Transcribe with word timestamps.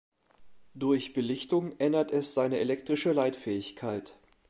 Durch 0.73 1.13
Belichtung 1.13 1.77
ändert 1.79 2.09
es 2.09 2.33
seine 2.33 2.57
elektrische 2.57 3.13
Leitfähigkeit. 3.13 4.17